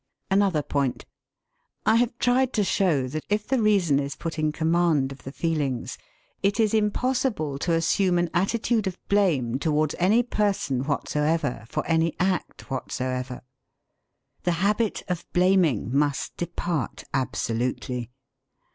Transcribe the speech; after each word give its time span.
Another 0.31 0.63
point. 0.63 1.05
I 1.85 1.97
have 1.97 2.17
tried 2.17 2.53
to 2.53 2.63
show 2.63 3.07
that, 3.07 3.23
if 3.29 3.47
the 3.47 3.61
reason 3.61 3.99
is 3.99 4.15
put 4.15 4.39
in 4.39 4.51
command 4.51 5.11
of 5.11 5.21
the 5.21 5.31
feelings, 5.31 5.99
it 6.41 6.59
is 6.59 6.73
impossible 6.73 7.59
to 7.59 7.73
assume 7.73 8.17
an 8.17 8.31
attitude 8.33 8.87
of 8.87 8.97
blame 9.09 9.59
towards 9.59 9.93
any 9.99 10.23
person 10.23 10.85
whatsoever 10.85 11.65
for 11.69 11.85
any 11.85 12.15
act 12.19 12.71
whatsoever. 12.71 13.43
The 14.41 14.53
habit 14.65 15.03
of 15.07 15.31
blaming 15.33 15.95
must 15.95 16.35
depart 16.35 17.03
absolutely. 17.13 18.09